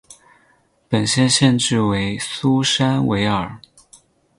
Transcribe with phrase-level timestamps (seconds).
[0.89, 3.59] 本县县治为苏珊维尔。